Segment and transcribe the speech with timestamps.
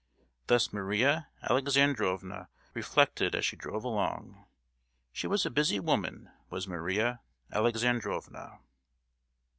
[0.47, 4.45] Thus Maria Alexandrovna reflected as she drove along.
[5.11, 7.21] She was a busy woman, was Maria
[7.53, 8.61] Alexandrovna.